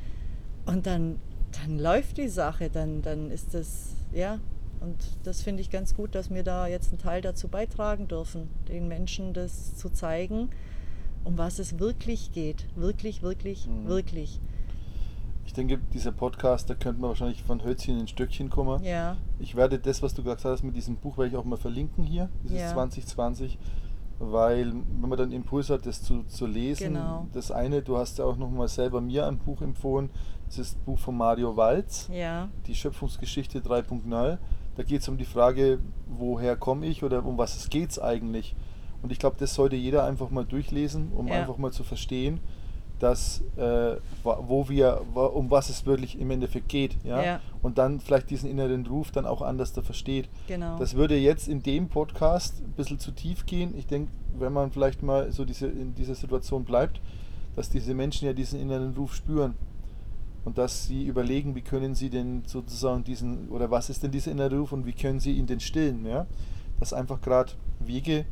[0.66, 1.18] und dann,
[1.60, 4.38] dann läuft die Sache, dann, dann ist das, ja,
[4.80, 8.48] und das finde ich ganz gut, dass wir da jetzt einen Teil dazu beitragen dürfen,
[8.68, 10.50] den Menschen das zu zeigen,
[11.22, 12.66] um was es wirklich geht.
[12.76, 13.86] Wirklich, wirklich, mhm.
[13.86, 14.40] wirklich.
[15.44, 18.82] Ich denke, dieser Podcast, da könnte man wahrscheinlich von Hölzchen in ein Stückchen kommen.
[18.84, 19.16] Ja.
[19.38, 22.04] Ich werde das, was du gesagt hast, mit diesem Buch werde ich auch mal verlinken
[22.04, 22.72] hier, dieses ja.
[22.72, 23.58] 2020,
[24.18, 27.26] weil wenn man dann Impuls hat, das zu, zu lesen, genau.
[27.32, 30.10] das eine, du hast ja auch noch mal selber mir ein Buch empfohlen,
[30.46, 32.48] das ist das Buch von Mario Walz, ja.
[32.66, 34.38] die Schöpfungsgeschichte 3.0
[34.80, 38.56] da geht es um die Frage, woher komme ich oder um was geht es eigentlich.
[39.02, 41.34] Und ich glaube, das sollte jeder einfach mal durchlesen, um ja.
[41.34, 42.40] einfach mal zu verstehen,
[42.98, 47.22] dass äh, wo wir, um was es wirklich im Endeffekt geht, ja?
[47.22, 47.40] ja?
[47.60, 50.30] Und dann vielleicht diesen inneren Ruf dann auch anders da versteht.
[50.48, 50.78] Genau.
[50.78, 53.74] Das würde jetzt in dem Podcast ein bisschen zu tief gehen.
[53.76, 57.02] Ich denke, wenn man vielleicht mal so diese, in dieser Situation bleibt,
[57.54, 59.56] dass diese Menschen ja diesen inneren Ruf spüren
[60.44, 64.30] und dass sie überlegen, wie können sie denn sozusagen diesen, oder was ist denn dieser
[64.30, 66.26] innere Ruf und wie können sie ihn denn stillen, ja?
[66.78, 68.24] Dass einfach gerade Wege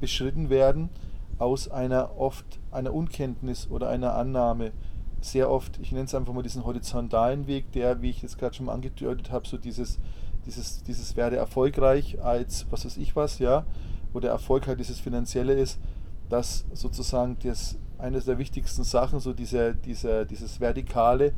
[0.00, 0.90] beschritten werden
[1.38, 4.72] aus einer oft einer Unkenntnis oder einer Annahme.
[5.20, 8.54] Sehr oft, ich nenne es einfach mal diesen horizontalen Weg, der, wie ich jetzt gerade
[8.54, 9.98] schon mal angedeutet habe, so dieses,
[10.46, 13.64] dieses, dieses werde erfolgreich als was weiß ich was, ja,
[14.12, 15.80] wo der Erfolg halt dieses Finanzielle ist,
[16.28, 21.32] dass sozusagen das eines der wichtigsten Sachen, so dieser, dieser, dieses Vertikale,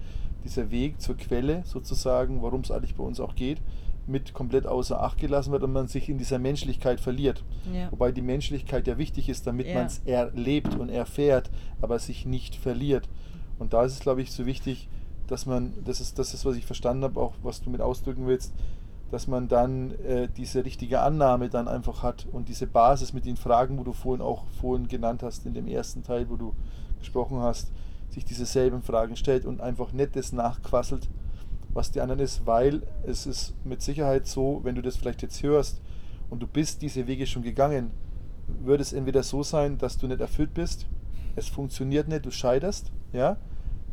[0.44, 3.58] dieser Weg zur Quelle sozusagen, worum es eigentlich bei uns auch geht,
[4.06, 7.44] mit komplett außer Acht gelassen wird und man sich in dieser Menschlichkeit verliert.
[7.72, 7.90] Ja.
[7.90, 9.74] Wobei die Menschlichkeit ja wichtig ist, damit ja.
[9.74, 13.08] man es erlebt und erfährt, aber sich nicht verliert.
[13.58, 14.88] Und da ist es, glaube ich, so wichtig,
[15.26, 18.26] dass man, das ist das, ist, was ich verstanden habe, auch was du mit ausdrücken
[18.26, 18.52] willst,
[19.10, 23.36] dass man dann äh, diese richtige Annahme dann einfach hat und diese Basis mit den
[23.36, 26.54] Fragen, wo du vorhin auch vorhin genannt hast, in dem ersten Teil, wo du
[26.98, 27.72] gesprochen hast,
[28.10, 31.08] sich diese selben Fragen stellt und einfach nicht das nachquasselt,
[31.72, 35.42] was die anderen ist, weil es ist mit Sicherheit so, wenn du das vielleicht jetzt
[35.42, 35.80] hörst
[36.28, 37.90] und du bist diese Wege schon gegangen,
[38.62, 40.86] würde es entweder so sein, dass du nicht erfüllt bist,
[41.36, 43.36] es funktioniert nicht, du scheiterst, ja,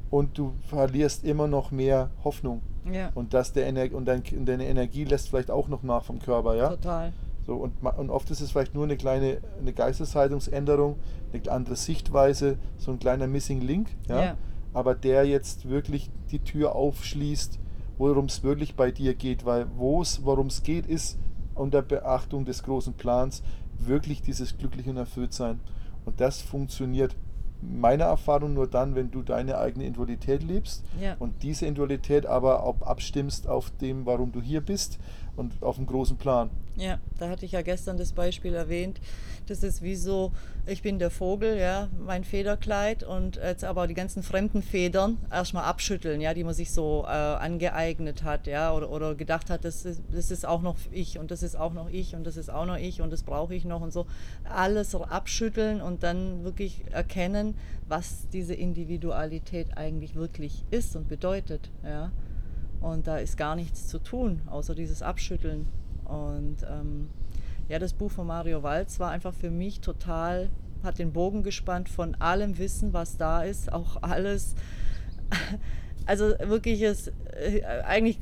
[0.09, 2.61] und du verlierst immer noch mehr Hoffnung.
[2.93, 3.11] Ja.
[3.15, 6.19] Und, dass der Ener und, dein, und deine Energie lässt vielleicht auch noch nach vom
[6.19, 6.55] Körper.
[6.55, 6.69] Ja?
[6.69, 7.13] Total.
[7.45, 10.97] So, und, und oft ist es vielleicht nur eine kleine eine Geisteshaltungsänderung,
[11.31, 13.89] eine andere Sichtweise, so ein kleiner Missing Link.
[14.09, 14.23] Ja?
[14.23, 14.37] ja.
[14.73, 17.59] Aber der jetzt wirklich die Tür aufschließt,
[17.97, 19.45] worum es wirklich bei dir geht.
[19.45, 21.17] Weil worum es geht, ist
[21.55, 23.41] unter Beachtung des großen Plans
[23.79, 25.59] wirklich dieses glücklich und erfüllt sein.
[26.05, 27.15] Und das funktioniert
[27.61, 31.15] meiner Erfahrung nur dann, wenn du deine eigene Individualität lebst ja.
[31.19, 34.99] und diese Individualität aber auch abstimmst auf dem, warum du hier bist
[35.35, 36.49] und auf dem großen Plan.
[36.75, 38.99] Ja, da hatte ich ja gestern das Beispiel erwähnt.
[39.49, 40.31] Das ist wie so,
[40.65, 45.63] ich bin der Vogel, ja, mein Federkleid und jetzt aber die ganzen fremden Federn erstmal
[45.63, 49.85] abschütteln, ja, die man sich so äh, angeeignet hat, ja, oder, oder gedacht hat, das
[49.85, 52.49] ist, das ist auch noch ich und das ist auch noch ich und das ist
[52.49, 54.05] auch noch ich und das brauche ich noch und so.
[54.43, 57.55] Alles abschütteln und dann wirklich erkennen,
[57.87, 62.11] was diese Individualität eigentlich wirklich ist und bedeutet, ja.
[62.81, 65.67] Und da ist gar nichts zu tun, außer dieses Abschütteln.
[66.05, 67.09] Und ähm,
[67.69, 70.49] ja, das Buch von Mario Walz war einfach für mich total,
[70.83, 74.55] hat den Bogen gespannt von allem Wissen, was da ist, auch alles.
[76.05, 78.19] Also wirklich ist, äh, eigentlich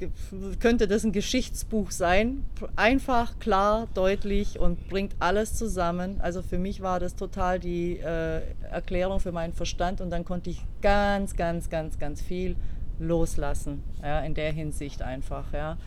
[0.59, 2.43] könnte das ein Geschichtsbuch sein.
[2.75, 6.19] Einfach, klar, deutlich und bringt alles zusammen.
[6.19, 10.49] Also für mich war das total die äh, Erklärung für meinen Verstand und dann konnte
[10.49, 12.55] ich ganz, ganz, ganz, ganz viel
[12.97, 13.83] loslassen.
[14.01, 15.53] Ja, in der Hinsicht einfach.
[15.53, 15.77] Ja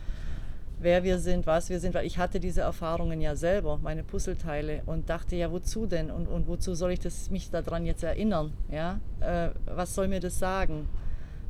[0.79, 4.81] wer wir sind, was wir sind, weil ich hatte diese Erfahrungen ja selber, meine Puzzleteile
[4.85, 8.53] und dachte ja, wozu denn und, und wozu soll ich das, mich daran jetzt erinnern,
[8.71, 10.87] ja, äh, was soll mir das sagen?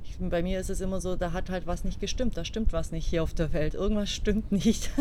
[0.04, 2.74] Ich, bei mir ist es immer so, da hat halt was nicht gestimmt, da stimmt
[2.74, 4.90] was nicht hier auf der Welt, irgendwas stimmt nicht.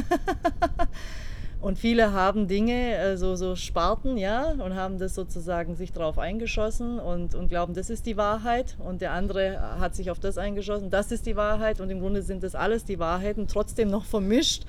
[1.60, 7.00] Und viele haben Dinge, äh, so, Sparten, ja, und haben das sozusagen sich darauf eingeschossen
[7.00, 8.76] und, und glauben, das ist die Wahrheit.
[8.78, 11.80] Und der andere hat sich auf das eingeschossen, das ist die Wahrheit.
[11.80, 14.64] Und im Grunde sind das alles die Wahrheiten, trotzdem noch vermischt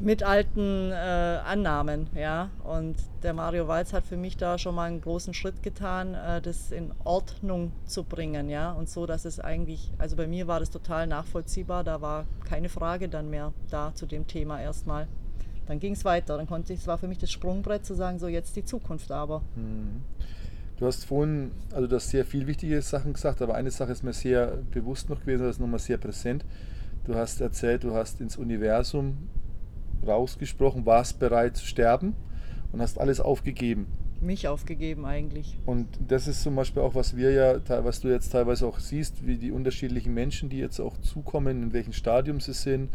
[0.00, 2.50] mit alten äh, Annahmen, ja.
[2.64, 6.40] Und der Mario Walz hat für mich da schon mal einen großen Schritt getan, äh,
[6.40, 8.72] das in Ordnung zu bringen, ja.
[8.72, 12.68] Und so, dass es eigentlich, also bei mir war das total nachvollziehbar, da war keine
[12.68, 15.06] Frage dann mehr da zu dem Thema erstmal
[15.66, 16.36] dann ging es weiter.
[16.36, 19.10] Dann konnte ich, es war für mich das Sprungbrett zu sagen, so jetzt die Zukunft
[19.10, 19.40] aber.
[19.56, 20.02] Mhm.
[20.76, 24.02] Du hast vorhin, also du hast sehr viel wichtige Sachen gesagt, aber eine Sache ist
[24.02, 26.44] mir sehr bewusst noch gewesen, das ist nochmal sehr präsent.
[27.04, 29.28] Du hast erzählt, du hast ins Universum
[30.04, 32.14] rausgesprochen, warst bereit zu sterben
[32.72, 33.86] und hast alles aufgegeben.
[34.20, 35.58] Mich aufgegeben eigentlich.
[35.66, 39.26] Und das ist zum Beispiel auch, was wir ja, was du jetzt teilweise auch siehst,
[39.26, 42.90] wie die unterschiedlichen Menschen, die jetzt auch zukommen, in welchem Stadium sie sind,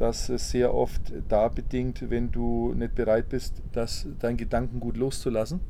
[0.00, 4.96] dass es sehr oft da bedingt, wenn du nicht bereit bist, das, deinen Gedanken gut
[4.96, 5.60] loszulassen,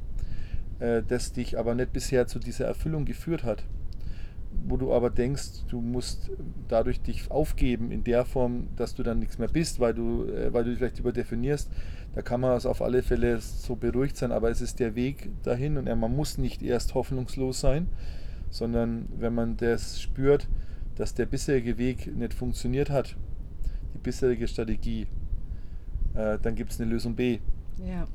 [0.78, 3.64] äh, das dich aber nicht bisher zu dieser Erfüllung geführt hat.
[4.68, 6.30] Wo du aber denkst, du musst
[6.68, 10.54] dadurch dich aufgeben in der Form, dass du dann nichts mehr bist, weil du, äh,
[10.54, 11.68] weil du dich vielleicht überdefinierst.
[12.14, 15.30] Da kann man also auf alle Fälle so beruhigt sein, aber es ist der Weg
[15.42, 17.88] dahin und man muss nicht erst hoffnungslos sein,
[18.48, 20.46] sondern wenn man das spürt,
[20.94, 23.16] dass der bisherige Weg nicht funktioniert hat,
[23.94, 25.06] die bisherige Strategie,
[26.14, 27.38] äh, dann gibt es eine Lösung B.
[27.84, 28.06] Ja.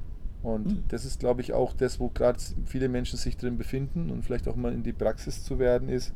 [0.44, 0.84] Und mhm.
[0.90, 4.48] das ist, glaube ich, auch das, wo gerade viele Menschen sich drin befinden und vielleicht
[4.48, 6.14] auch mal in die Praxis zu werden, ist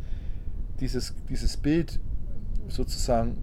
[0.79, 1.99] dieses, dieses Bild
[2.67, 3.37] sozusagen,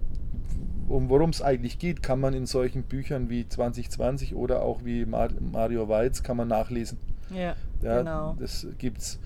[0.87, 5.05] um worum es eigentlich geht, kann man in solchen Büchern wie 2020 oder auch wie
[5.05, 6.97] Mario Weiz kann man nachlesen.
[7.29, 8.37] Ja, ja genau.
[8.39, 9.19] Das gibt's.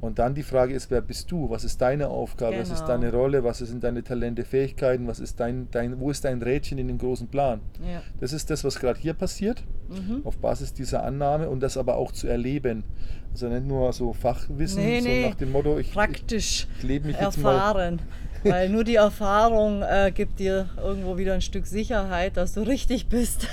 [0.00, 1.48] Und dann die Frage ist, wer bist du?
[1.48, 2.52] Was ist deine Aufgabe?
[2.52, 2.62] Genau.
[2.62, 2.88] Was ist genau.
[2.88, 3.44] deine Rolle?
[3.44, 5.06] Was sind deine Talente, Fähigkeiten?
[5.06, 7.60] Was ist dein, dein, wo ist dein Rädchen in dem großen Plan?
[7.80, 8.02] Ja.
[8.20, 10.20] Das ist das, was gerade hier passiert, mhm.
[10.24, 12.84] auf Basis dieser Annahme und das aber auch zu erleben.
[13.32, 15.28] Also nicht nur so Fachwissen, nee, so nee.
[15.28, 17.34] nach dem Motto, ich, praktisch ich, ich lebe mich erfahren.
[17.34, 18.06] jetzt mal
[18.44, 23.08] weil nur die Erfahrung äh, gibt dir irgendwo wieder ein Stück Sicherheit, dass du richtig
[23.08, 23.48] bist.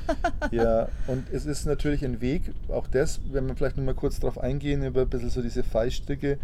[0.50, 4.38] ja, und es ist natürlich ein Weg, auch das, wenn wir vielleicht nochmal kurz darauf
[4.38, 6.38] eingehen, über ein bisschen so diese Fallstricke,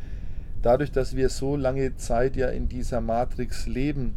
[0.63, 4.15] dadurch, dass wir so lange Zeit ja in dieser Matrix leben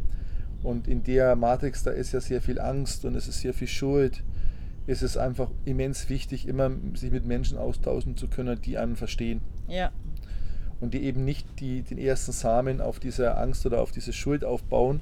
[0.63, 3.68] und in der Matrix, da ist ja sehr viel Angst und es ist sehr viel
[3.68, 4.24] Schuld,
[4.88, 9.42] ist es einfach immens wichtig, immer sich mit Menschen austauschen zu können, die einen verstehen.
[9.68, 9.92] Ja
[10.80, 14.46] und die eben nicht die, den ersten Samen auf dieser Angst oder auf diese Schuld
[14.46, 15.02] aufbauen.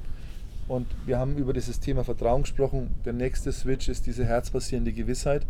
[0.67, 2.95] Und wir haben über dieses Thema Vertrauen gesprochen.
[3.05, 5.45] Der nächste Switch ist diese herzbasierende Gewissheit.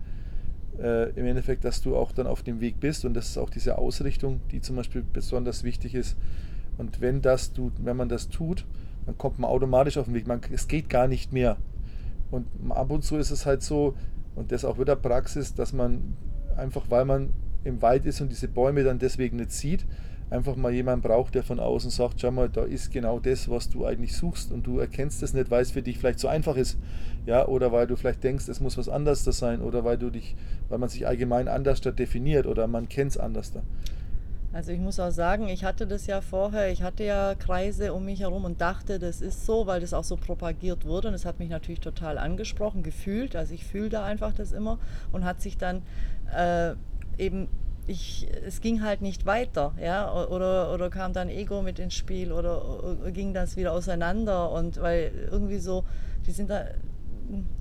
[0.78, 3.50] Äh, Im Endeffekt, dass du auch dann auf dem Weg bist und das ist auch
[3.50, 6.18] diese Ausrichtung, die zum Beispiel besonders wichtig ist.
[6.78, 8.66] Und wenn, das du, wenn man das tut,
[9.06, 10.28] dann kommt man automatisch auf den Weg.
[10.28, 11.58] Man, es geht gar nicht mehr.
[12.32, 13.96] Und ab und zu ist es halt so,
[14.36, 16.16] und das auch wieder Praxis, dass man
[16.58, 17.30] einfach, weil man
[17.64, 19.86] im Wald ist und diese Bäume dann deswegen nicht sieht,
[20.30, 23.70] einfach mal jemand braucht, der von außen sagt, schau mal, da ist genau das, was
[23.70, 26.56] du eigentlich suchst und du erkennst es nicht, weil es für dich vielleicht so einfach
[26.56, 26.78] ist,
[27.26, 30.10] ja, oder weil du vielleicht denkst, es muss was anderes da sein oder weil du
[30.10, 30.36] dich,
[30.70, 33.62] weil man sich allgemein anders da definiert oder man kennt es anders da.
[34.56, 38.06] Also ich muss auch sagen, ich hatte das ja vorher, ich hatte ja Kreise um
[38.06, 41.26] mich herum und dachte, das ist so, weil das auch so propagiert wurde und es
[41.26, 44.80] hat mich natürlich total angesprochen, gefühlt, also ich fühle da einfach das immer
[45.12, 45.82] und hat sich dann
[46.34, 46.74] äh,
[47.18, 47.50] eben
[47.88, 52.32] ich, es ging halt nicht weiter, ja, oder, oder kam dann Ego mit ins Spiel
[52.32, 55.84] oder ging das wieder auseinander und weil irgendwie so,
[56.26, 56.66] die sind da,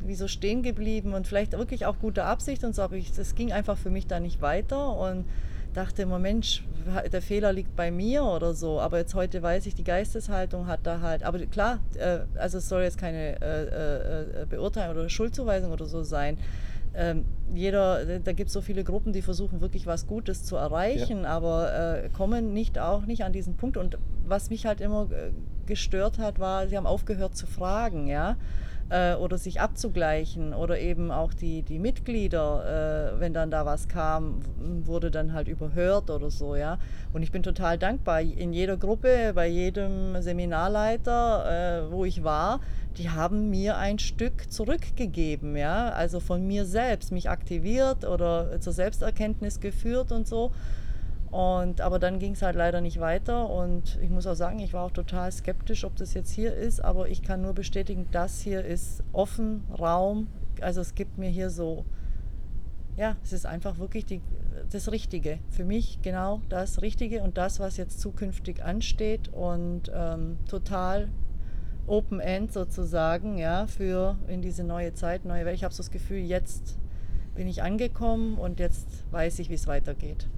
[0.01, 3.53] wie so stehen geblieben und vielleicht wirklich auch gute Absicht und so, aber das ging
[3.53, 5.27] einfach für mich da nicht weiter und
[5.75, 6.65] dachte immer, Mensch,
[7.13, 8.81] der Fehler liegt bei mir oder so.
[8.81, 11.23] Aber jetzt heute weiß ich, die Geisteshaltung hat da halt.
[11.23, 15.87] Aber klar, äh, also es soll jetzt keine äh, äh, äh Beurteilung oder Schuldzuweisung oder
[15.87, 16.39] so sein.
[16.97, 21.23] Ähm, jeder, da gibt es so viele Gruppen, die versuchen wirklich was Gutes zu erreichen,
[21.23, 21.29] ja.
[21.29, 23.77] aber äh, kommen nicht auch nicht an diesen Punkt.
[23.77, 25.31] Und was mich halt immer äh,
[25.67, 28.37] gestört hat, war, sie haben aufgehört zu fragen, ja
[28.91, 33.89] äh, oder sich abzugleichen oder eben auch die, die Mitglieder, äh, wenn dann da was
[33.89, 34.41] kam,
[34.85, 36.79] wurde dann halt überhört oder so, ja.
[37.13, 38.21] Und ich bin total dankbar.
[38.21, 42.61] In jeder Gruppe, bei jedem Seminarleiter, äh, wo ich war,
[42.99, 48.73] die haben mir ein Stück zurückgegeben, ja, also von mir selbst, mich aktiviert oder zur
[48.73, 50.53] Selbsterkenntnis geführt und so.
[51.35, 54.73] Und, aber dann ging es halt leider nicht weiter und ich muss auch sagen, ich
[54.73, 58.41] war auch total skeptisch, ob das jetzt hier ist, aber ich kann nur bestätigen, das
[58.41, 60.29] hier ist offen, Raum,
[60.61, 61.85] also es gibt mir hier so,
[62.97, 64.21] ja, es ist einfach wirklich die,
[64.71, 65.41] das Richtige.
[65.51, 71.09] Für mich genau das Richtige und das, was jetzt zukünftig ansteht und ähm, total
[71.89, 75.57] Open End sozusagen, ja, für in diese neue Zeit, neue Welt.
[75.57, 76.79] Ich habe so das Gefühl, jetzt
[77.35, 80.29] bin ich angekommen und jetzt weiß ich, wie es weitergeht.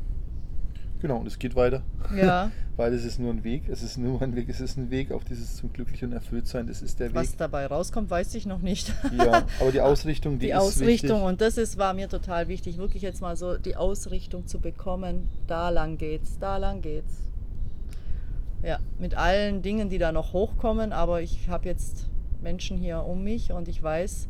[1.07, 1.83] Genau, und es geht weiter.
[2.17, 2.51] Ja.
[2.77, 5.13] Weil es ist nur ein Weg, es ist nur ein Weg, es ist ein Weg
[5.13, 7.15] auf dieses zum Glücklichen und Erfülltsein, das ist der Weg.
[7.15, 8.93] Was dabei rauskommt, weiß ich noch nicht.
[9.17, 11.29] ja, aber die Ausrichtung, die, die ist Ausrichtung, wichtig.
[11.29, 15.29] und das ist, war mir total wichtig, wirklich jetzt mal so die Ausrichtung zu bekommen,
[15.47, 17.23] da lang geht's, da lang geht's.
[18.65, 22.11] Ja, mit allen Dingen, die da noch hochkommen, aber ich habe jetzt
[22.43, 24.29] Menschen hier um mich und ich weiß,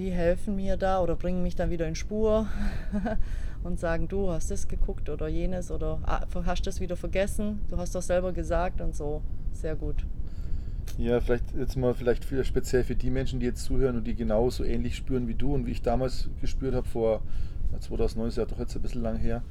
[0.00, 2.46] die helfen mir da oder bringen mich dann wieder in Spur.
[3.62, 7.76] und sagen, du hast das geguckt oder jenes oder ah, hast das wieder vergessen, du
[7.76, 9.22] hast doch selber gesagt und so.
[9.52, 10.06] Sehr gut.
[10.96, 14.64] Ja, vielleicht jetzt mal vielleicht speziell für die Menschen, die jetzt zuhören und die genauso
[14.64, 17.22] ähnlich spüren wie du und wie ich damals gespürt habe vor
[17.78, 19.42] 2019, ist ja doch jetzt ein bisschen lang her,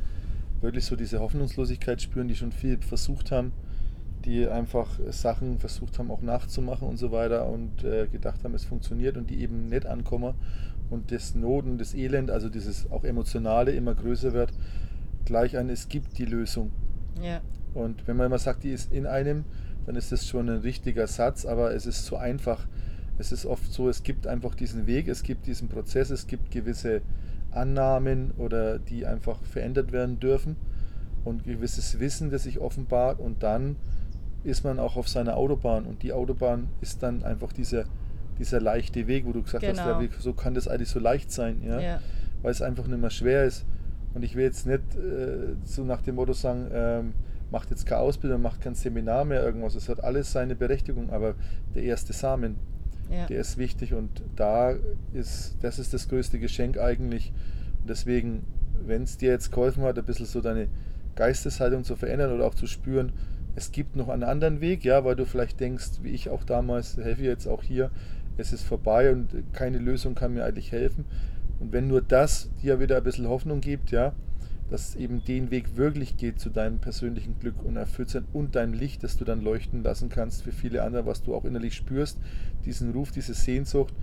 [0.61, 3.53] wirklich so diese Hoffnungslosigkeit spüren, die schon viel versucht haben,
[4.25, 8.65] die einfach Sachen versucht haben auch nachzumachen und so weiter und äh, gedacht haben, es
[8.65, 10.33] funktioniert und die eben nicht ankommen
[10.89, 14.51] und das Noten, das Elend, also dieses auch Emotionale immer größer wird,
[15.25, 16.71] gleich an, es gibt die Lösung.
[17.21, 17.41] Ja.
[17.73, 19.45] Und wenn man immer sagt, die ist in einem,
[19.85, 22.67] dann ist das schon ein richtiger Satz, aber es ist zu einfach.
[23.17, 26.51] Es ist oft so, es gibt einfach diesen Weg, es gibt diesen Prozess, es gibt
[26.51, 27.01] gewisse
[27.51, 30.55] Annahmen oder die einfach verändert werden dürfen
[31.25, 33.75] und gewisses Wissen, das sich offenbart und dann
[34.43, 37.85] ist man auch auf seiner Autobahn und die Autobahn ist dann einfach dieser
[38.39, 39.83] dieser leichte Weg, wo du gesagt genau.
[39.83, 41.79] hast, Weg, so kann das eigentlich so leicht sein, ja?
[41.79, 42.01] ja.
[42.41, 43.65] weil es einfach nicht mehr schwer ist.
[44.13, 47.13] Und ich will jetzt nicht äh, so nach dem Motto sagen, ähm,
[47.51, 49.75] macht jetzt keine Ausbildung, macht kein Seminar mehr, irgendwas.
[49.75, 51.35] Es hat alles seine Berechtigung, aber
[51.75, 52.55] der erste Samen,
[53.11, 53.25] ja.
[53.27, 54.73] der ist wichtig und da
[55.13, 57.33] ist, das ist das größte Geschenk eigentlich.
[57.81, 58.45] Und deswegen,
[58.85, 60.69] wenn es dir jetzt geholfen hat, ein bisschen so deine
[61.15, 63.11] Geisteshaltung zu verändern oder auch zu spüren,
[63.59, 66.95] es gibt noch einen anderen Weg, ja, weil du vielleicht denkst, wie ich auch damals,
[66.95, 67.91] helfe jetzt auch hier,
[68.37, 71.03] es ist vorbei und keine Lösung kann mir eigentlich helfen.
[71.59, 74.13] Und wenn nur das dir wieder ein bisschen Hoffnung gibt, ja,
[74.69, 79.03] dass eben den Weg wirklich geht zu deinem persönlichen Glück und Erfülltsein und deinem Licht,
[79.03, 82.17] das du dann leuchten lassen kannst für viele andere, was du auch innerlich spürst,
[82.63, 83.93] diesen Ruf, diese Sehnsucht,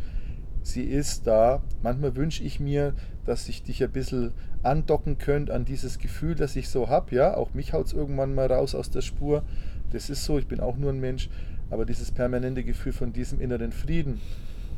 [0.66, 1.62] sie ist da.
[1.82, 6.56] Manchmal wünsche ich mir, dass ich dich ein bisschen andocken könnt an dieses Gefühl, das
[6.56, 9.44] ich so habe, ja, auch mich haut es irgendwann mal raus aus der Spur.
[9.92, 11.30] Das ist so, ich bin auch nur ein Mensch,
[11.70, 14.20] aber dieses permanente Gefühl von diesem inneren Frieden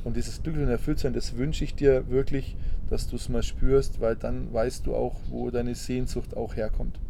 [0.04, 2.56] und dieses Glück und Erfülltsein, das wünsche ich dir wirklich,
[2.90, 7.00] dass du es mal spürst, weil dann weißt du auch, wo deine Sehnsucht auch herkommt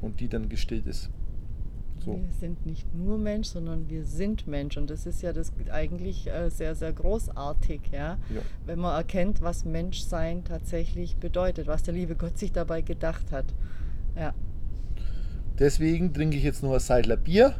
[0.00, 1.10] und die dann gestillt ist.
[2.04, 2.16] So.
[2.16, 4.76] Wir sind nicht nur Mensch, sondern wir sind Mensch.
[4.76, 8.18] Und das ist ja das eigentlich äh, sehr, sehr großartig, ja?
[8.34, 8.42] ja?
[8.66, 13.46] Wenn man erkennt, was Menschsein tatsächlich bedeutet, was der liebe Gott sich dabei gedacht hat.
[14.16, 14.34] Ja.
[15.58, 17.54] Deswegen trinke ich jetzt nur ein Seidler Bier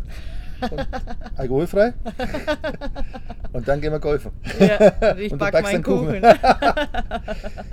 [1.36, 1.94] alkoholfrei.
[3.52, 4.32] und dann gehen wir golfen.
[4.58, 6.22] Ja, ich backe meinen Kuchen.
[6.22, 6.38] Kuchen.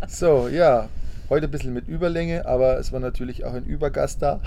[0.07, 0.89] so, ja.
[1.29, 4.41] Heute ein bisschen mit Überlänge, aber es war natürlich auch ein Übergast da.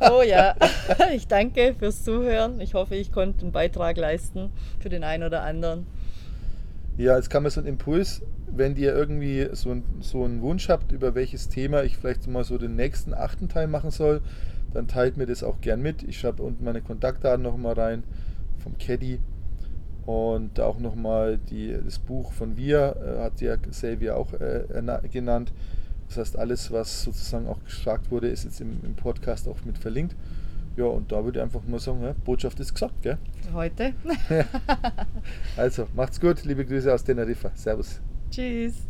[0.10, 0.56] oh ja,
[1.14, 2.60] ich danke fürs Zuhören.
[2.60, 5.86] Ich hoffe, ich konnte einen Beitrag leisten für den einen oder anderen.
[6.96, 10.68] Ja, jetzt kam mir so ein Impuls, wenn ihr irgendwie so, ein, so einen Wunsch
[10.68, 14.20] habt, über welches Thema ich vielleicht mal so den nächsten achten Teil machen soll,
[14.74, 16.02] dann teilt mir das auch gern mit.
[16.02, 18.02] Ich schreibe unten meine Kontaktdaten nochmal rein
[18.58, 19.20] vom Caddy
[20.06, 21.38] und auch nochmal
[21.84, 24.64] das Buch von Wir, äh, hat ja Xavier auch äh,
[25.08, 25.52] genannt.
[26.10, 29.78] Das heißt, alles, was sozusagen auch gesagt wurde, ist jetzt im, im Podcast auch mit
[29.78, 30.16] verlinkt.
[30.76, 33.16] Ja, und da würde ich einfach mal sagen, ja, Botschaft ist gesagt, gell?
[33.52, 33.94] Heute.
[35.56, 37.52] Also, macht's gut, liebe Grüße aus Teneriffa.
[37.54, 38.00] Servus.
[38.30, 38.89] Tschüss.